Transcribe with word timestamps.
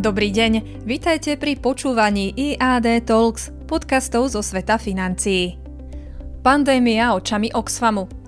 Dobrý 0.00 0.32
deň, 0.32 0.80
vitajte 0.88 1.36
pri 1.36 1.60
počúvaní 1.60 2.32
IAD 2.32 3.04
Talks, 3.04 3.52
podcastov 3.68 4.32
zo 4.32 4.40
sveta 4.40 4.80
financií. 4.80 5.60
Pandémia 6.40 7.12
očami 7.12 7.52
Oxfamu– 7.52 8.08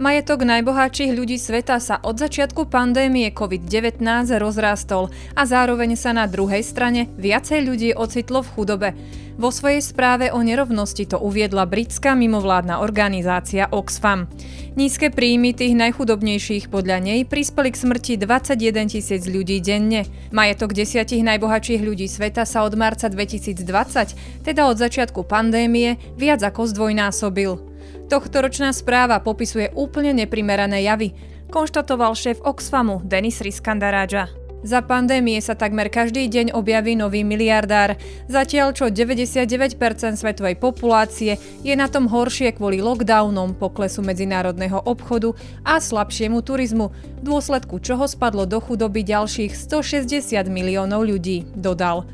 Majetok 0.00 0.48
najbohatších 0.48 1.12
ľudí 1.12 1.36
sveta 1.36 1.76
sa 1.76 2.00
od 2.00 2.16
začiatku 2.16 2.72
pandémie 2.72 3.28
COVID-19 3.36 4.00
rozrástol 4.40 5.12
a 5.36 5.44
zároveň 5.44 5.92
sa 5.92 6.16
na 6.16 6.24
druhej 6.24 6.64
strane 6.64 7.12
viacej 7.20 7.60
ľudí 7.68 7.92
ocitlo 7.92 8.40
v 8.40 8.48
chudobe. 8.48 8.88
Vo 9.36 9.52
svojej 9.52 9.84
správe 9.84 10.32
o 10.32 10.40
nerovnosti 10.40 11.04
to 11.04 11.20
uviedla 11.20 11.68
britská 11.68 12.16
mimovládna 12.16 12.80
organizácia 12.80 13.68
Oxfam. 13.68 14.24
Nízke 14.72 15.12
príjmy 15.12 15.52
tých 15.52 15.76
najchudobnejších 15.76 16.72
podľa 16.72 17.04
nej 17.04 17.28
prispeli 17.28 17.68
k 17.68 17.76
smrti 17.84 18.16
21 18.24 18.88
tisíc 18.88 19.28
ľudí 19.28 19.60
denne. 19.60 20.08
Majetok 20.32 20.72
desiatich 20.72 21.20
najbohatších 21.20 21.84
ľudí 21.84 22.08
sveta 22.08 22.48
sa 22.48 22.64
od 22.64 22.72
marca 22.72 23.12
2020, 23.12 24.48
teda 24.48 24.64
od 24.64 24.80
začiatku 24.80 25.28
pandémie, 25.28 26.00
viac 26.16 26.40
ako 26.40 26.72
zdvojnásobil. 26.72 27.69
Tohtoročná 28.10 28.74
správa 28.74 29.22
popisuje 29.22 29.70
úplne 29.76 30.10
neprimerané 30.16 30.82
javy, 30.82 31.14
konštatoval 31.50 32.14
šéf 32.14 32.38
Oxfamu 32.42 33.02
Denis 33.06 33.42
Riskandaráža. 33.42 34.40
Za 34.60 34.84
pandémie 34.84 35.40
sa 35.40 35.56
takmer 35.56 35.88
každý 35.88 36.28
deň 36.28 36.52
objaví 36.52 36.92
nový 36.92 37.24
miliardár, 37.24 37.96
zatiaľ 38.28 38.76
čo 38.76 38.92
99% 38.92 39.72
svetovej 40.20 40.60
populácie 40.60 41.40
je 41.64 41.72
na 41.72 41.88
tom 41.88 42.04
horšie 42.04 42.52
kvôli 42.60 42.84
lockdownom, 42.84 43.56
poklesu 43.56 44.04
medzinárodného 44.04 44.84
obchodu 44.84 45.32
a 45.64 45.80
slabšiemu 45.80 46.44
turizmu, 46.44 46.92
v 46.92 47.22
dôsledku 47.24 47.80
čoho 47.80 48.04
spadlo 48.04 48.44
do 48.44 48.60
chudoby 48.60 49.00
ďalších 49.00 49.56
160 49.56 50.44
miliónov 50.52 51.08
ľudí, 51.08 51.48
dodal. 51.56 52.04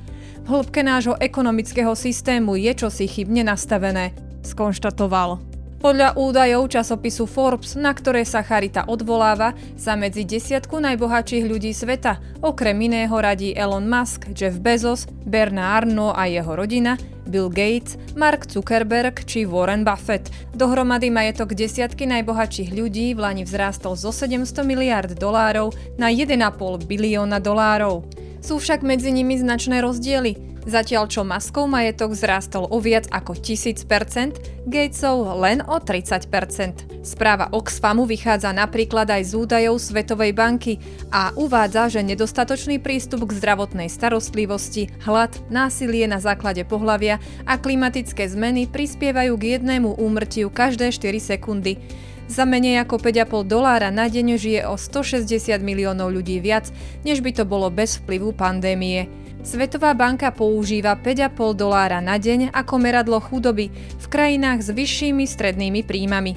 V 0.47 0.55
hĺbke 0.55 0.87
nášho 0.87 1.19
ekonomického 1.19 1.99
systému 1.99 2.55
je 2.55 2.71
čosi 2.79 3.11
chybne 3.11 3.43
nastavené, 3.43 4.15
skonštatoval. 4.47 5.56
Podľa 5.87 6.19
údajov 6.19 6.67
časopisu 6.67 7.31
Forbes, 7.31 7.79
na 7.79 7.95
ktoré 7.95 8.27
sa 8.27 8.43
Charita 8.43 8.91
odvoláva, 8.91 9.55
sa 9.79 9.95
medzi 9.95 10.27
desiatku 10.27 10.83
najbohatších 10.83 11.47
ľudí 11.47 11.71
sveta 11.71 12.19
okrem 12.43 12.75
iného 12.91 13.15
radí 13.15 13.55
Elon 13.55 13.87
Musk, 13.87 14.35
Jeff 14.35 14.59
Bezos, 14.59 15.07
Bernard 15.23 15.87
Arnault 15.87 16.19
a 16.19 16.27
jeho 16.27 16.59
rodina, 16.59 16.99
Bill 17.31 17.47
Gates, 17.47 17.95
Mark 18.19 18.51
Zuckerberg 18.51 19.23
či 19.31 19.47
Warren 19.47 19.87
Buffett. 19.87 20.27
Dohromady 20.59 21.07
majetok 21.07 21.55
desiatky 21.55 22.03
najbohatších 22.11 22.75
ľudí 22.75 23.15
v 23.15 23.23
Lani 23.23 23.47
vzrástol 23.47 23.95
zo 23.95 24.11
700 24.11 24.67
miliard 24.67 25.15
dolárov 25.15 25.71
na 26.03 26.11
1,5 26.11 26.35
bilióna 26.83 27.39
dolárov. 27.39 28.03
Sú 28.43 28.59
však 28.59 28.83
medzi 28.83 29.15
nimi 29.15 29.39
značné 29.39 29.79
rozdiely. 29.87 30.46
Zatiaľ 30.67 31.07
čo 31.07 31.23
Maskov 31.23 31.71
majetok 31.71 32.19
zrástol 32.19 32.67
o 32.67 32.83
viac 32.83 33.07
ako 33.15 33.39
1000%, 33.39 34.67
Gatesov 34.67 35.39
len 35.39 35.63
o 35.63 35.79
30%. 35.79 37.07
Správa 37.07 37.47
Oxfamu 37.55 38.03
vychádza 38.03 38.51
napríklad 38.51 39.07
aj 39.07 39.31
z 39.31 39.33
údajov 39.39 39.79
Svetovej 39.79 40.35
banky 40.35 40.83
a 41.15 41.31
uvádza, 41.39 41.87
že 41.87 42.03
nedostatočný 42.03 42.83
prístup 42.83 43.31
k 43.31 43.39
zdravotnej 43.39 43.87
starostlivosti, 43.87 44.91
hlad, 45.07 45.39
násilie 45.55 46.11
na 46.11 46.19
základe 46.19 46.67
pohlavia 46.67 47.23
a 47.47 47.63
klimatické 47.63 48.27
zmeny 48.27 48.67
prispievajú 48.67 49.39
k 49.39 49.63
jednému 49.63 50.03
úmrtiu 50.03 50.51
každé 50.51 50.91
4 50.91 51.39
sekundy. 51.39 51.79
Za 52.27 52.43
menej 52.43 52.83
ako 52.83 52.99
5,5 52.99 53.47
dolára 53.47 53.95
na 53.95 54.11
deň 54.11 54.35
žije 54.35 54.61
o 54.67 54.75
160 54.75 55.31
miliónov 55.63 56.11
ľudí 56.11 56.43
viac, 56.43 56.75
než 57.07 57.23
by 57.23 57.31
to 57.31 57.47
bolo 57.47 57.71
bez 57.71 58.03
vplyvu 58.03 58.35
pandémie. 58.35 59.26
Svetová 59.47 59.95
banka 59.95 60.35
používa 60.35 60.99
5,5 60.99 61.55
dolára 61.55 62.03
na 62.03 62.19
deň 62.19 62.51
ako 62.51 62.83
meradlo 62.83 63.23
chudoby 63.23 63.71
v 63.71 64.07
krajinách 64.11 64.59
s 64.59 64.75
vyššími 64.75 65.23
strednými 65.23 65.87
príjmami. 65.87 66.35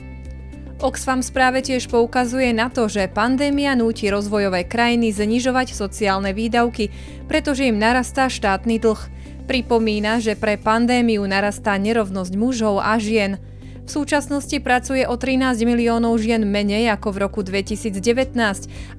Oxfam 0.78 1.25
správe 1.25 1.66
tiež 1.66 1.90
poukazuje 1.90 2.53
na 2.53 2.70
to, 2.70 2.86
že 2.86 3.09
pandémia 3.09 3.74
núti 3.74 4.14
rozvojové 4.14 4.70
krajiny 4.70 5.09
znižovať 5.09 5.74
sociálne 5.74 6.38
výdavky, 6.38 6.94
pretože 7.25 7.66
im 7.66 7.81
narastá 7.81 8.30
štátny 8.30 8.78
dlh. 8.78 9.02
Pripomína, 9.50 10.22
že 10.22 10.38
pre 10.38 10.62
pandémiu 10.62 11.26
narastá 11.26 11.81
nerovnosť 11.81 12.34
mužov 12.38 12.78
a 12.78 12.94
žien– 13.02 13.41
v 13.90 14.06
súčasnosti 14.06 14.54
pracuje 14.62 15.02
o 15.02 15.18
13 15.18 15.66
miliónov 15.66 16.22
žien 16.22 16.46
menej 16.46 16.94
ako 16.94 17.10
v 17.10 17.18
roku 17.26 17.42
2019 17.42 18.38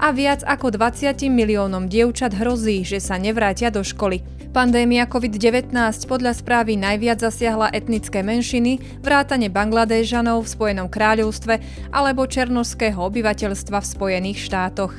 a 0.02 0.06
viac 0.10 0.42
ako 0.42 0.74
20 0.74 1.30
miliónom 1.30 1.86
dievčat 1.86 2.34
hrozí, 2.34 2.82
že 2.82 2.98
sa 2.98 3.14
nevrátia 3.14 3.70
do 3.70 3.86
školy. 3.86 4.18
Pandémia 4.50 5.06
COVID-19 5.06 5.70
podľa 6.10 6.34
správy 6.34 6.74
najviac 6.74 7.22
zasiahla 7.22 7.70
etnické 7.70 8.26
menšiny, 8.26 8.82
vrátane 8.98 9.46
Bangladéžanov 9.46 10.42
v 10.42 10.52
Spojenom 10.58 10.90
kráľovstve 10.90 11.62
alebo 11.94 12.26
černožského 12.26 12.98
obyvateľstva 12.98 13.78
v 13.78 13.86
Spojených 13.94 14.42
štátoch. 14.42 14.90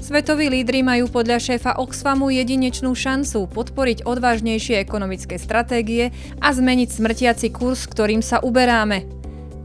Svetoví 0.00 0.48
lídry 0.48 0.80
majú 0.80 1.12
podľa 1.12 1.36
šéfa 1.36 1.76
Oxfamu 1.76 2.32
jedinečnú 2.32 2.96
šancu 2.96 3.44
podporiť 3.44 4.08
odvážnejšie 4.08 4.80
ekonomické 4.80 5.36
stratégie 5.36 6.16
a 6.40 6.48
zmeniť 6.48 6.88
smrtiaci 6.88 7.52
kurz, 7.52 7.84
ktorým 7.84 8.24
sa 8.24 8.40
uberáme. 8.40 9.17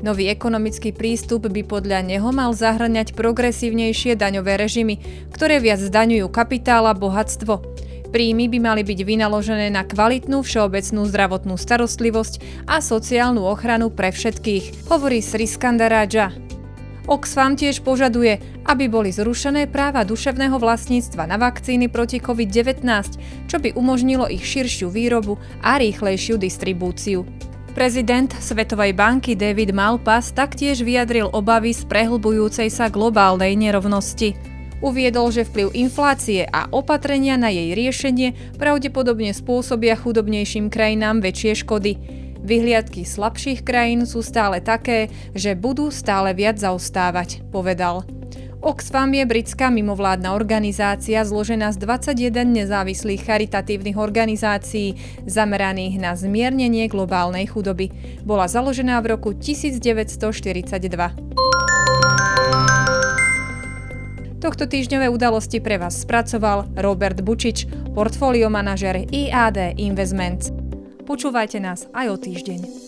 Nový 0.04 0.28
ekonomický 0.28 0.92
prístup 0.92 1.48
by 1.48 1.64
podľa 1.64 2.04
neho 2.04 2.28
mal 2.36 2.52
zahrňať 2.52 3.16
progresívnejšie 3.16 4.20
daňové 4.20 4.60
režimy, 4.60 5.00
ktoré 5.32 5.64
viac 5.64 5.80
zdaňujú 5.80 6.28
kapitál 6.28 6.92
a 6.92 6.94
bohatstvo. 6.94 7.64
Príjmy 8.12 8.52
by 8.52 8.60
mali 8.60 8.84
byť 8.84 9.00
vynaložené 9.00 9.72
na 9.72 9.88
kvalitnú 9.88 10.44
všeobecnú 10.44 11.08
zdravotnú 11.08 11.56
starostlivosť 11.56 12.68
a 12.68 12.84
sociálnu 12.84 13.48
ochranu 13.48 13.96
pre 13.96 14.12
všetkých, 14.12 14.92
hovorí 14.92 15.24
Sriskandaradža. 15.24 16.36
Oxfam 17.08 17.56
tiež 17.56 17.80
požaduje, 17.80 18.44
aby 18.68 18.92
boli 18.92 19.08
zrušené 19.08 19.72
práva 19.72 20.04
duševného 20.04 20.60
vlastníctva 20.60 21.32
na 21.32 21.40
vakcíny 21.40 21.88
proti 21.88 22.20
COVID-19, 22.20 22.84
čo 23.48 23.56
by 23.56 23.72
umožnilo 23.72 24.28
ich 24.28 24.44
širšiu 24.44 24.92
výrobu 24.92 25.40
a 25.64 25.80
rýchlejšiu 25.80 26.36
distribúciu. 26.36 27.24
Prezident 27.74 28.30
Svetovej 28.38 28.94
banky 28.94 29.34
David 29.34 29.74
Malpass 29.74 30.30
taktiež 30.30 30.86
vyjadril 30.86 31.26
obavy 31.34 31.74
z 31.74 31.90
prehlbujúcej 31.90 32.70
sa 32.70 32.86
globálnej 32.86 33.58
nerovnosti. 33.58 34.38
Uviedol, 34.86 35.34
že 35.34 35.42
vplyv 35.42 35.74
inflácie 35.74 36.46
a 36.46 36.70
opatrenia 36.70 37.34
na 37.34 37.50
jej 37.50 37.74
riešenie 37.74 38.62
pravdepodobne 38.62 39.34
spôsobia 39.34 39.98
chudobnejším 39.98 40.70
krajinám 40.70 41.18
väčšie 41.26 41.66
škody. 41.66 41.98
Vyhliadky 42.46 43.10
slabších 43.10 43.66
krajín 43.66 44.06
sú 44.06 44.22
stále 44.22 44.62
také, 44.62 45.10
že 45.34 45.58
budú 45.58 45.90
stále 45.90 46.38
viac 46.38 46.62
zaostávať, 46.62 47.42
povedal. 47.50 48.06
Oxfam 48.64 49.12
je 49.12 49.28
britská 49.28 49.68
mimovládna 49.68 50.32
organizácia 50.32 51.20
zložená 51.28 51.76
z 51.76 51.84
21 51.84 52.64
nezávislých 52.64 53.28
charitatívnych 53.28 54.00
organizácií 54.00 54.96
zameraných 55.28 56.00
na 56.00 56.16
zmiernenie 56.16 56.88
globálnej 56.88 57.44
chudoby. 57.44 57.92
Bola 58.24 58.48
založená 58.48 59.04
v 59.04 59.20
roku 59.20 59.36
1942. 59.36 60.80
Tohto 64.40 64.64
týždňové 64.64 65.12
udalosti 65.12 65.60
pre 65.60 65.76
vás 65.76 66.00
spracoval 66.00 66.72
Robert 66.80 67.20
Bučič, 67.20 67.68
portfólio 67.92 68.48
manažer 68.48 68.96
IAD 69.12 69.76
Investments. 69.76 70.56
Počúvajte 71.04 71.60
nás 71.60 71.92
aj 71.92 72.16
o 72.16 72.16
týždeň. 72.16 72.83